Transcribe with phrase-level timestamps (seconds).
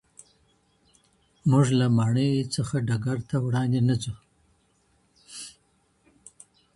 [1.49, 4.15] موږ له ماڼۍ څخه ډګر ته وړاندي نه ځو.